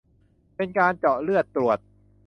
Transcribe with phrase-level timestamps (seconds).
[0.55, 1.79] เป็นการเจาะเลือดตรวจ